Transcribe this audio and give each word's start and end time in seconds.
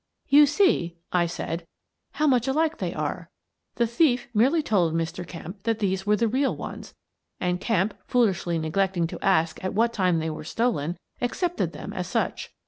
"You 0.29 0.47
see," 0.47 0.97
I 1.13 1.27
said, 1.27 1.63
"how 2.13 2.25
much 2.25 2.47
alike 2.47 2.79
they 2.79 2.91
arc. 2.91 3.27
The 3.75 3.85
thief 3.85 4.29
merely 4.33 4.63
told 4.63 4.95
Mr. 4.95 5.27
Kemp 5.27 5.61
that 5.61 5.77
these 5.77 6.07
were 6.07 6.15
the 6.15 6.27
real 6.27 6.55
ones, 6.55 6.95
and 7.39 7.61
Kemp, 7.61 7.93
foolishly 8.07 8.57
neglecting 8.57 9.05
to 9.05 9.23
ask 9.23 9.63
at 9.63 9.75
what 9.75 9.93
time 9.93 10.17
they 10.17 10.31
were 10.31 10.43
stolen, 10.43 10.97
accepted 11.21 11.73
them 11.73 11.93
as 11.93 12.07
such. 12.07 12.49